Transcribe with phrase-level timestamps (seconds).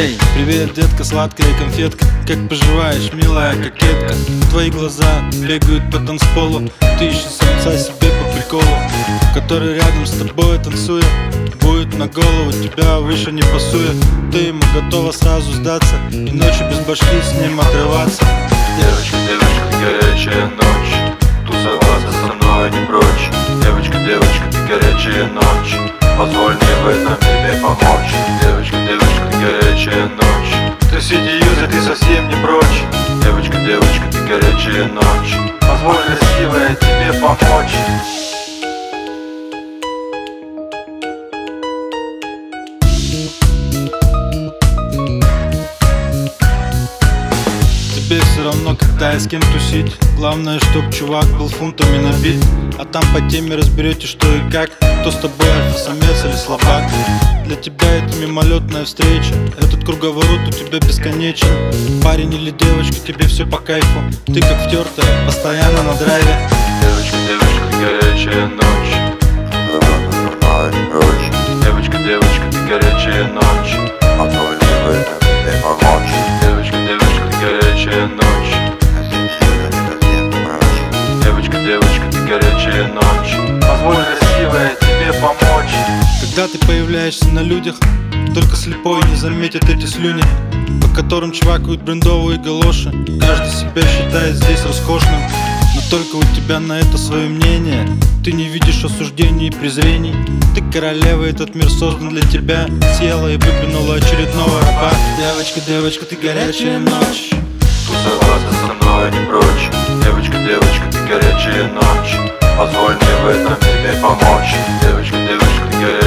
[0.00, 2.06] Привет, детка, сладкая конфетка.
[2.26, 4.14] Как поживаешь, милая кокетка?
[4.48, 6.70] Твои глаза бегают по танцполу.
[6.98, 8.62] Ты ищешь самца себе по приколу
[9.34, 11.04] Который рядом с тобой танцует
[11.60, 13.94] Будет на голову тебя выше не пасует.
[14.32, 18.22] Ты ему готова сразу сдаться И ночью без башки с ним отрываться.
[18.78, 21.14] Девочка, девочка, ты горячая ночь.
[21.46, 23.28] Тусоваться со мной не прочь.
[23.62, 25.76] Девочка, девочка, ты горячая ночь.
[26.16, 28.14] Позволь мне в этом тебе помочь.
[28.42, 30.74] Девочка, девочка, горячая ночь.
[30.90, 32.84] Ты сиди юзер, ты совсем не прочь.
[33.22, 35.36] Девочка, девочка, ты горячая ночь.
[35.60, 37.74] Позволь красивая тебе помочь
[49.00, 49.96] и с кем тусить.
[50.16, 52.44] Главное, чтоб чувак был фунтами набит
[52.78, 54.70] А там по теме разберете, что и как.
[55.00, 56.84] Кто с тобой альфа-самец или слабак?
[57.46, 59.34] Для тебя это мимолетная встреча.
[59.58, 61.48] Этот круговорот у тебя бесконечен.
[62.04, 64.00] Парень или девочка, тебе все по кайфу.
[64.26, 66.50] Ты как втертая, постоянно на драйве.
[66.82, 68.79] Девочка, девочка, горячая ночь
[81.70, 83.62] Девочка, ты горячая ночь.
[83.62, 85.70] Позволь красивая тебе помочь.
[86.20, 87.76] Когда ты появляешься на людях
[88.34, 90.24] Только слепой не заметит эти слюни
[90.82, 92.92] По которым чвакают брендовые галоши.
[93.20, 95.20] Каждый себя считает здесь роскошным
[95.76, 97.86] Но только у тебя на это свое мнение.
[98.24, 100.16] Ты не видишь осуждений и презрений.
[100.56, 102.66] Ты королева, этот мир создан для тебя.
[102.98, 104.90] Села и выплюнула очередного раба.
[105.16, 107.30] Девочка, девочка, ты горячая ночь.
[107.86, 109.09] Тусоваться со мной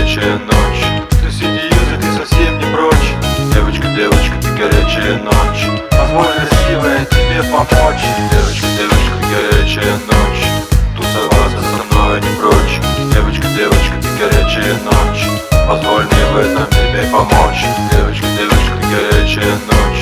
[0.00, 1.04] горячая ночь.
[1.22, 1.68] Ты сиди,
[2.00, 3.12] ты совсем не прочь.
[3.52, 5.68] Девочка, девочка, ты горячая ночь.
[5.90, 8.04] Позволь красивая тебе помочь.
[8.32, 10.44] Девочка, девочка, ты горячая ночь.
[10.96, 12.80] Тусоваться со мной не прочь.
[13.12, 15.26] Девочка, девочка, ты горячая ночь.
[15.68, 17.64] Позволь мне в этом тебе помочь.
[17.92, 19.99] Девочка, девочка, ты горячая ночь.